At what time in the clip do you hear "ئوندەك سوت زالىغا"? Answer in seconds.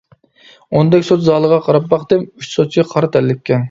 0.79-1.61